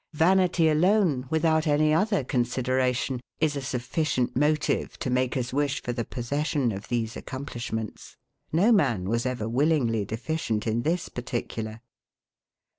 [0.15, 5.93] Vanity alone, without any other consideration, is a sufficient motive to make us wish for
[5.93, 8.17] the possession of these accomplishments.
[8.51, 11.81] No man was ever willingly deficient in this particular.